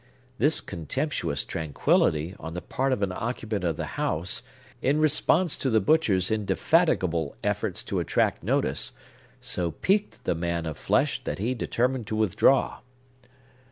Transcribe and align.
This 0.39 0.61
contemptuous 0.61 1.43
tranquillity 1.45 2.35
on 2.39 2.55
the 2.55 2.61
part 2.63 2.91
of 2.91 3.03
an 3.03 3.11
occupant 3.11 3.63
of 3.63 3.77
the 3.77 3.85
house, 4.01 4.41
in 4.81 4.99
response 4.99 5.55
to 5.57 5.69
the 5.69 5.79
butcher's 5.79 6.31
indefatigable 6.31 7.35
efforts 7.43 7.83
to 7.83 7.99
attract 7.99 8.41
notice, 8.41 8.93
so 9.41 9.69
piqued 9.69 10.23
the 10.23 10.33
man 10.33 10.65
of 10.65 10.79
flesh 10.79 11.23
that 11.25 11.37
he 11.37 11.53
determined 11.53 12.07
to 12.07 12.15
withdraw. 12.15 12.79